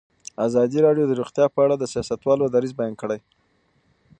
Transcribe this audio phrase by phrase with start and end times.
[0.47, 3.19] ازادي راډیو د روغتیا په اړه د سیاستوالو دریځ بیان کړی.